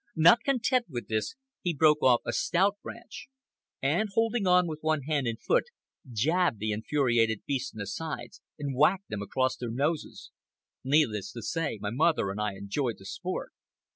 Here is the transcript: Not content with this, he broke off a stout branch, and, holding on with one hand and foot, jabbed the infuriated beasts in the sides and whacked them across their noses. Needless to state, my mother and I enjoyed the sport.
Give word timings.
Not 0.15 0.39
content 0.43 0.87
with 0.89 1.09
this, 1.09 1.35
he 1.61 1.75
broke 1.75 2.01
off 2.01 2.21
a 2.25 2.33
stout 2.33 2.75
branch, 2.81 3.27
and, 3.83 4.09
holding 4.11 4.47
on 4.47 4.65
with 4.65 4.79
one 4.81 5.03
hand 5.03 5.27
and 5.27 5.39
foot, 5.39 5.65
jabbed 6.11 6.57
the 6.57 6.71
infuriated 6.71 7.43
beasts 7.45 7.71
in 7.71 7.77
the 7.77 7.85
sides 7.85 8.41
and 8.57 8.75
whacked 8.75 9.09
them 9.09 9.21
across 9.21 9.57
their 9.57 9.69
noses. 9.69 10.31
Needless 10.83 11.31
to 11.33 11.43
state, 11.43 11.81
my 11.81 11.91
mother 11.91 12.31
and 12.31 12.41
I 12.41 12.53
enjoyed 12.55 12.95
the 12.97 13.05
sport. 13.05 13.51